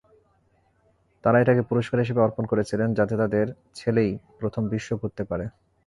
[1.23, 3.45] তারা এটাকে পুরষ্কার হিসাবে অর্পন করেছিলেন যাতে তাদের
[3.75, 5.45] ছেলেই প্রথম বিশ্বঘুরতে পারে।